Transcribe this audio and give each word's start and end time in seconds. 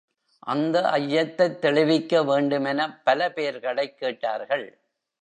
அந்த 0.39 0.81
ஐயத்தைத் 0.81 1.59
தெளிவிக்க 1.59 2.23
வேண்டுமெனப் 2.23 3.05
பல 3.05 3.31
பேர்களைக் 3.31 3.97
கேட்டார்கள். 3.97 4.81